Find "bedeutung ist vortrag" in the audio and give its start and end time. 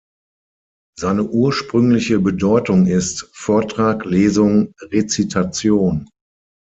2.19-4.03